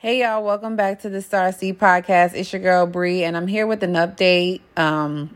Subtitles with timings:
[0.00, 2.34] Hey y'all, welcome back to the Star Seed Podcast.
[2.34, 4.60] It's your girl Bri, and I'm here with an update.
[4.76, 5.34] Um,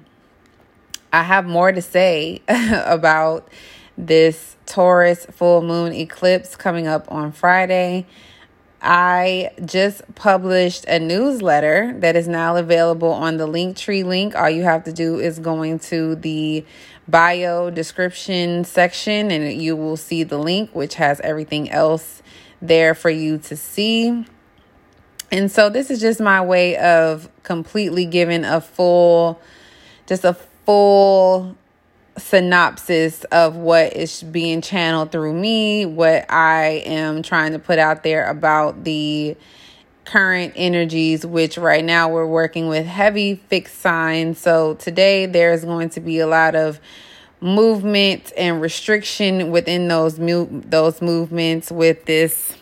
[1.13, 3.49] I have more to say about
[3.99, 8.07] this Taurus full moon eclipse coming up on Friday.
[8.81, 14.37] I just published a newsletter that is now available on the Linktree link.
[14.37, 16.65] All you have to do is going to the
[17.09, 22.23] bio description section and you will see the link, which has everything else
[22.61, 24.25] there for you to see.
[25.33, 29.41] And so this is just my way of completely giving a full,
[30.07, 30.35] just a
[30.67, 31.57] full
[32.19, 38.03] synopsis of what is being channeled through me, what I am trying to put out
[38.03, 39.35] there about the
[40.05, 44.39] current energies, which right now we're working with heavy fixed signs.
[44.39, 46.79] So today there's going to be a lot of
[47.41, 52.55] movement and restriction within those mu- those movements with this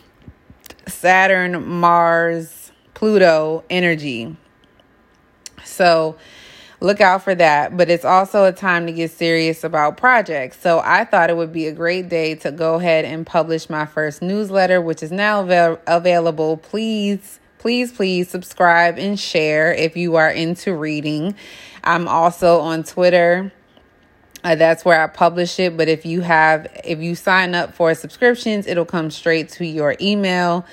[0.87, 2.60] Saturn, Mars,
[3.01, 4.37] Pluto energy.
[5.63, 6.17] So
[6.81, 7.75] look out for that.
[7.75, 10.59] But it's also a time to get serious about projects.
[10.59, 13.87] So I thought it would be a great day to go ahead and publish my
[13.87, 16.57] first newsletter, which is now avail- available.
[16.57, 21.33] Please, please, please subscribe and share if you are into reading.
[21.83, 23.51] I'm also on Twitter.
[24.43, 25.75] Uh, that's where I publish it.
[25.75, 29.95] But if you have, if you sign up for subscriptions, it'll come straight to your
[29.99, 30.67] email.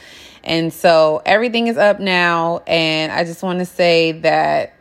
[0.45, 2.63] And so everything is up now.
[2.67, 4.75] And I just want to say that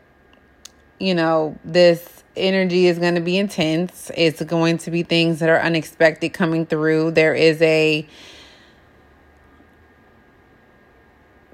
[1.00, 4.11] you know, this energy is going to be intense.
[4.16, 7.11] It's going to be things that are unexpected coming through.
[7.11, 8.08] There is a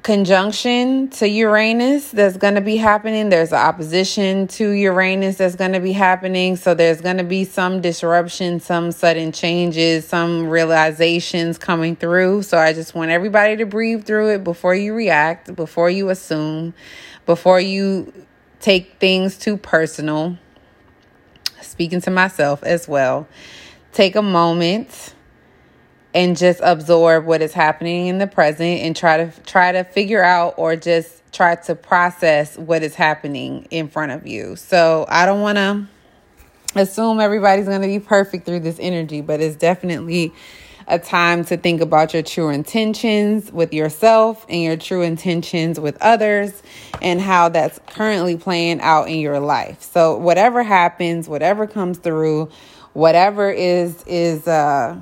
[0.04, 3.30] conjunction to Uranus that's going to be happening.
[3.30, 6.58] There's opposition to Uranus that's going to be happening.
[6.58, 12.44] So there's going to be some disruption, some sudden changes, some realizations coming through.
[12.44, 16.74] So I just want everybody to breathe through it before you react, before you assume,
[17.26, 18.14] before you
[18.60, 20.38] take things too personal.
[21.62, 23.26] Speaking to myself as well.
[23.94, 25.16] Take a moment
[26.14, 30.24] and just absorb what is happening in the present and try to try to figure
[30.24, 34.56] out or just try to process what is happening in front of you.
[34.56, 35.88] So, I don't want to
[36.76, 40.34] assume everybody's going to be perfect through this energy, but it's definitely
[40.88, 45.98] a time to think about your true intentions with yourself and your true intentions with
[46.02, 46.62] others
[47.02, 49.82] and how that's currently playing out in your life.
[49.82, 52.50] So whatever happens, whatever comes through,
[52.94, 55.00] whatever is is uh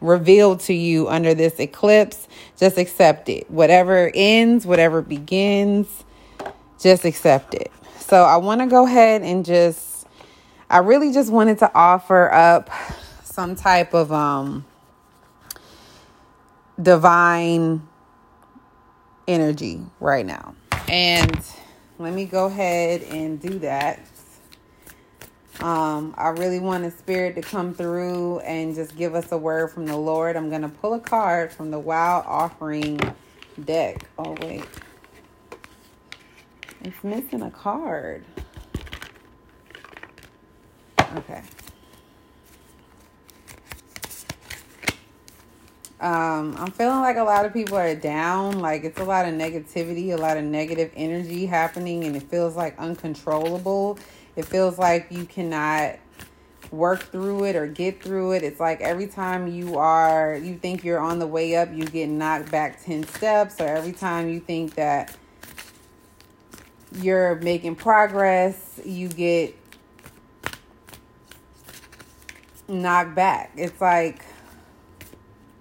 [0.00, 3.50] revealed to you under this eclipse, just accept it.
[3.50, 6.04] Whatever ends, whatever begins,
[6.78, 7.72] just accept it.
[7.98, 10.06] So I want to go ahead and just
[10.68, 12.70] I really just wanted to offer up
[13.22, 14.64] some type of um
[16.80, 17.86] divine
[19.26, 20.54] energy right now.
[20.88, 21.40] And
[21.98, 24.00] let me go ahead and do that.
[25.60, 29.70] Um, I really want a spirit to come through and just give us a word
[29.70, 30.36] from the Lord.
[30.36, 33.00] I'm going to pull a card from the Wild Offering
[33.64, 34.06] deck.
[34.18, 34.64] Oh, wait.
[36.82, 38.24] It's missing a card.
[41.16, 41.42] Okay.
[45.98, 48.60] Um, I'm feeling like a lot of people are down.
[48.60, 52.54] Like it's a lot of negativity, a lot of negative energy happening, and it feels
[52.54, 53.98] like uncontrollable.
[54.36, 55.96] It feels like you cannot
[56.70, 58.42] work through it or get through it.
[58.42, 62.08] It's like every time you are, you think you're on the way up, you get
[62.08, 65.16] knocked back 10 steps, or every time you think that
[66.92, 69.56] you're making progress, you get
[72.68, 73.52] knocked back.
[73.56, 74.24] It's like,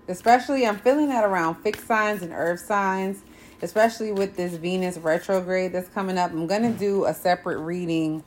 [0.08, 3.24] especially I'm feeling that around fixed signs and earth signs,
[3.62, 6.32] especially with this Venus retrograde that's coming up.
[6.32, 8.24] I'm going to do a separate reading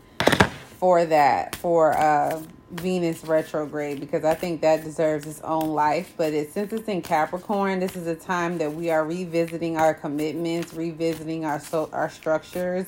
[0.78, 6.12] for that for uh Venus retrograde because I think that deserves its own life.
[6.16, 9.94] But it, since it's in Capricorn, this is a time that we are revisiting our
[9.94, 12.86] commitments, revisiting our so, our structures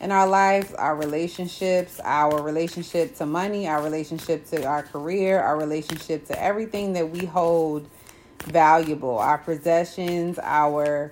[0.00, 5.56] in our lives, our relationships, our relationship to money, our relationship to our career, our
[5.56, 7.88] relationship to everything that we hold
[8.40, 11.10] valuable, our possessions, our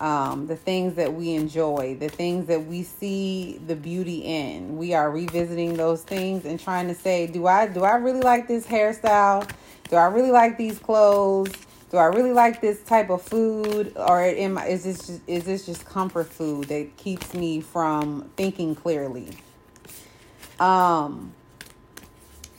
[0.00, 4.76] um, the things that we enjoy, the things that we see the beauty in.
[4.78, 8.48] We are revisiting those things and trying to say, do I do I really like
[8.48, 9.48] this hairstyle?
[9.88, 11.52] Do I really like these clothes?
[11.90, 15.42] Do I really like this type of food, or am I, is this just, is
[15.44, 19.30] this just comfort food that keeps me from thinking clearly?
[20.60, 21.34] Um,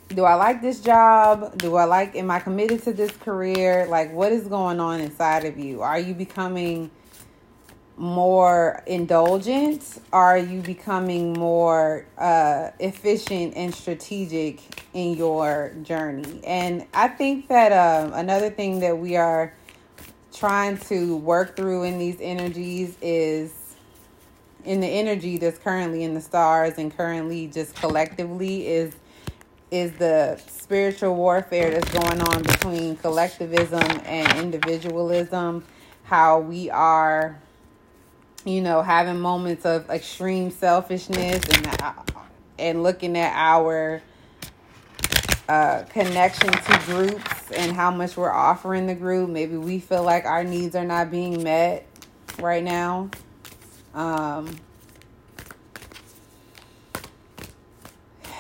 [0.09, 1.57] do I like this job?
[1.57, 3.88] Do I like, am I committed to this career?
[3.88, 5.81] Like, what is going on inside of you?
[5.81, 6.91] Are you becoming
[7.97, 10.01] more indulgent?
[10.11, 14.61] Are you becoming more uh, efficient and strategic
[14.93, 16.41] in your journey?
[16.45, 19.53] And I think that um, another thing that we are
[20.33, 23.53] trying to work through in these energies is
[24.63, 28.93] in the energy that's currently in the stars and currently just collectively is
[29.71, 35.63] is the spiritual warfare that's going on between collectivism and individualism
[36.03, 37.39] how we are
[38.45, 41.93] you know having moments of extreme selfishness and uh,
[42.57, 44.01] and looking at our
[45.49, 49.29] uh, connection to groups and how much we're offering the group.
[49.29, 51.85] Maybe we feel like our needs are not being met
[52.39, 53.09] right now.
[53.93, 54.55] Um,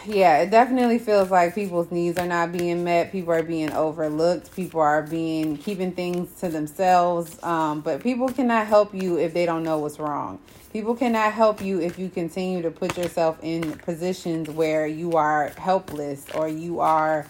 [0.05, 3.11] yeah, it definitely feels like people's needs are not being met.
[3.11, 4.55] People are being overlooked.
[4.55, 7.41] People are being keeping things to themselves.
[7.43, 10.39] Um, but people cannot help you if they don't know what's wrong.
[10.73, 15.49] People cannot help you if you continue to put yourself in positions where you are
[15.57, 17.27] helpless or you are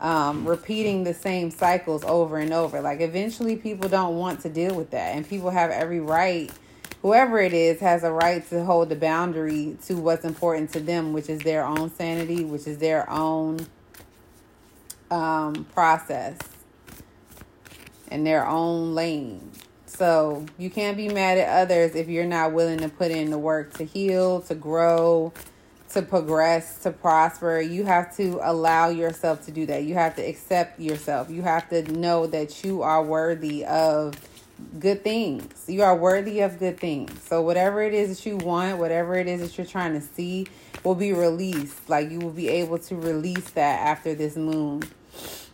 [0.00, 2.80] um, repeating the same cycles over and over.
[2.80, 6.50] Like, eventually, people don't want to deal with that, and people have every right
[7.02, 11.12] whoever it is has a right to hold the boundary to what's important to them,
[11.12, 13.66] which is their own sanity, which is their own
[15.10, 16.38] um, process
[18.08, 19.50] and their own lane.
[19.86, 23.38] So you can't be mad at others if you're not willing to put in the
[23.38, 25.32] work to heal, to grow,
[25.90, 27.60] to progress, to prosper.
[27.60, 29.84] You have to allow yourself to do that.
[29.84, 31.30] You have to accept yourself.
[31.30, 34.14] You have to know that you are worthy of
[34.78, 35.64] good things.
[35.66, 37.22] You are worthy of good things.
[37.22, 40.46] So whatever it is that you want, whatever it is that you're trying to see
[40.84, 41.88] will be released.
[41.88, 44.82] Like you will be able to release that after this moon.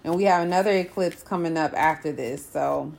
[0.04, 2.44] And we have another eclipse coming up after this.
[2.44, 2.93] So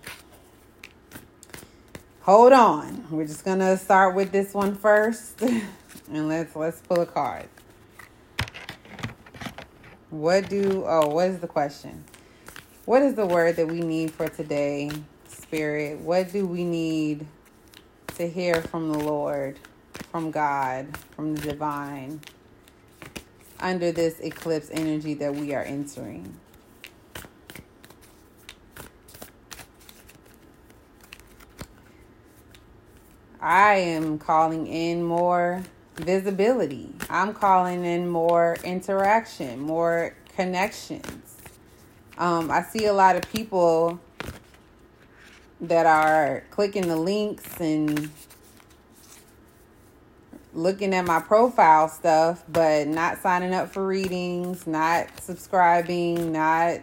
[2.21, 3.05] hold on.
[3.09, 5.41] We're just going to start with this one first.
[6.11, 7.47] and let's let's pull a card.
[10.09, 12.03] What do oh, what is the question?
[12.85, 14.91] What is the word that we need for today?
[15.53, 17.27] Spirit, what do we need
[18.15, 19.59] to hear from the Lord,
[20.11, 22.21] from God, from the divine,
[23.59, 26.39] under this eclipse energy that we are entering?
[33.39, 35.61] I am calling in more
[35.97, 36.89] visibility.
[37.11, 41.37] I'm calling in more interaction, more connections.
[42.17, 43.99] Um, I see a lot of people
[45.63, 48.09] that are clicking the links and
[50.53, 56.79] looking at my profile stuff, but not signing up for readings, not subscribing, not,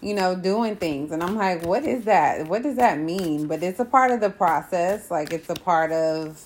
[0.00, 1.12] you know, doing things.
[1.12, 2.46] And I'm like, what is that?
[2.46, 3.46] What does that mean?
[3.46, 5.10] But it's a part of the process.
[5.10, 6.42] Like, it's a part of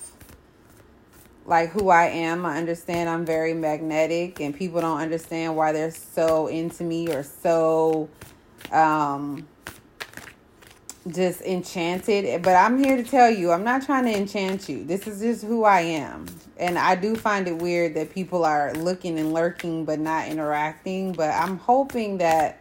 [1.47, 2.47] like who I am.
[2.47, 7.23] I understand I'm very magnetic and people don't understand why they're so into me or
[7.23, 8.09] so
[8.73, 9.47] um
[11.09, 12.43] just enchanted.
[12.43, 14.85] But I'm here to tell you, I'm not trying to enchant you.
[14.85, 16.27] This is just who I am.
[16.57, 21.13] And I do find it weird that people are looking and lurking but not interacting.
[21.13, 22.61] But I'm hoping that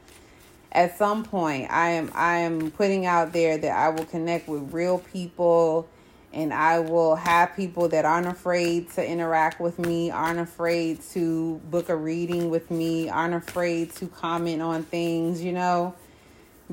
[0.72, 4.74] at some point I am I am putting out there that I will connect with
[4.74, 5.88] real people
[6.34, 11.62] and I will have people that aren't afraid to interact with me, aren't afraid to
[11.70, 15.94] book a reading with me, aren't afraid to comment on things, you know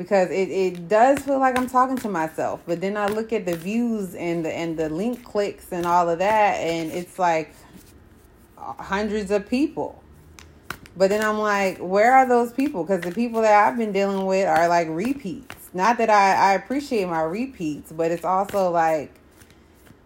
[0.01, 2.63] because it, it does feel like I'm talking to myself.
[2.67, 6.09] But then I look at the views and the and the link clicks and all
[6.09, 7.55] of that, and it's like
[8.57, 10.03] hundreds of people.
[10.97, 12.83] But then I'm like, where are those people?
[12.83, 15.69] Because the people that I've been dealing with are like repeats.
[15.75, 19.13] Not that I, I appreciate my repeats, but it's also like,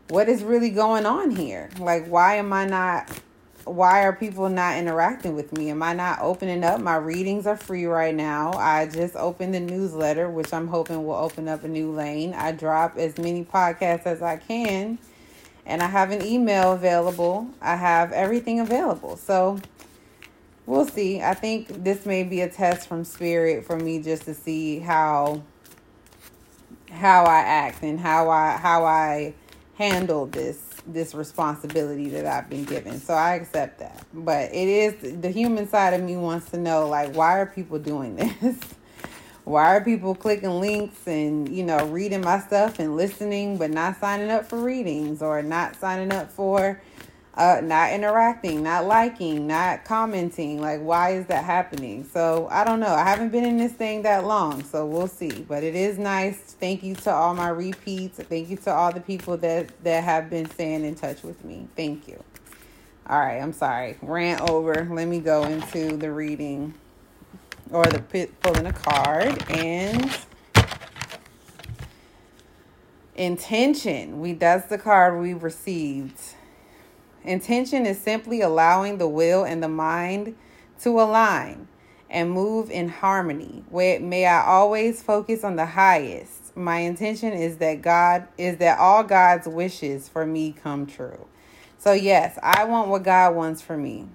[0.09, 1.71] what is really going on here?
[1.79, 3.09] Like, why am I not
[3.65, 5.71] why are people not interacting with me?
[5.71, 6.81] Am I not opening up?
[6.81, 8.53] My readings are free right now.
[8.53, 12.35] I just opened the newsletter, which I'm hoping will open up a new lane.
[12.35, 14.99] I drop as many podcasts as I can,
[15.65, 17.49] and I have an email available.
[17.63, 19.17] I have everything available.
[19.17, 19.59] So
[20.67, 21.23] we'll see.
[21.23, 25.43] I think this may be a test from spirit for me just to see how
[26.91, 29.35] how I act and how I how I
[29.77, 33.01] handle this this responsibility that I've been given.
[33.01, 34.05] So I accept that.
[34.13, 37.79] But it is the human side of me wants to know like why are people
[37.79, 38.59] doing this?
[39.45, 43.99] why are people clicking links and you know reading my stuff and listening but not
[44.01, 46.81] signing up for readings or not signing up for
[47.37, 50.61] uh, not interacting, not liking, not commenting.
[50.61, 52.05] Like, why is that happening?
[52.05, 52.95] So, I don't know.
[52.95, 55.45] I haven't been in this thing that long, so we'll see.
[55.49, 56.37] But it is nice.
[56.37, 58.19] Thank you to all my repeats.
[58.19, 61.67] Thank you to all the people that, that have been staying in touch with me.
[61.77, 62.23] Thank you.
[63.07, 63.99] All right, I'm sorry.
[64.01, 64.89] Rant over.
[64.91, 66.73] Let me go into the reading
[67.71, 70.17] or the pulling a card and
[73.17, 74.21] intention.
[74.21, 76.19] We that's the card we received
[77.25, 80.37] Intention is simply allowing the will and the mind
[80.81, 81.69] to align
[82.11, 83.65] and move in harmony.
[83.73, 86.57] May I always focus on the highest.
[86.57, 91.27] My intention is that God is that all God's wishes for me come true.
[91.79, 94.09] So yes, I want what God wants for me.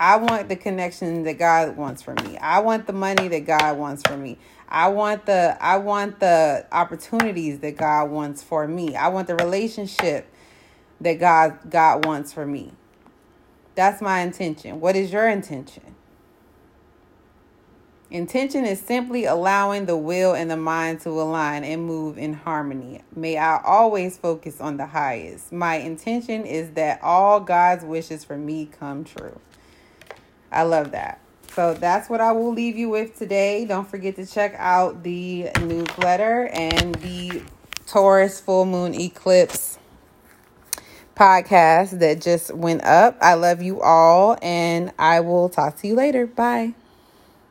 [0.00, 2.36] I want the connection that God wants for me.
[2.38, 4.38] I want the money that God wants for me.
[4.68, 8.96] I want the I want the opportunities that God wants for me.
[8.96, 10.26] I want the relationship
[11.04, 12.72] that God God wants for me.
[13.74, 14.80] That's my intention.
[14.80, 15.94] What is your intention?
[18.10, 23.00] Intention is simply allowing the will and the mind to align and move in harmony.
[23.16, 25.52] May I always focus on the highest.
[25.52, 29.40] My intention is that all God's wishes for me come true.
[30.52, 31.20] I love that.
[31.54, 33.64] So that's what I will leave you with today.
[33.64, 37.42] Don't forget to check out the newsletter and the
[37.86, 39.73] Taurus full moon eclipse
[41.14, 43.16] podcast that just went up.
[43.20, 46.26] I love you all, and I will talk to you later.
[46.26, 46.74] Bye.